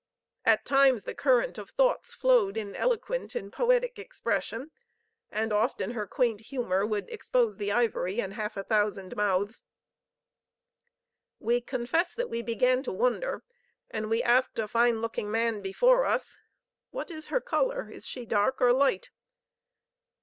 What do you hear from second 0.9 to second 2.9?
the current of thoughts flowed in